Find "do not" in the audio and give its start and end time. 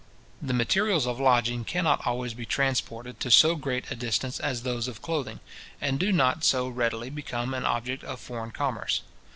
5.99-6.43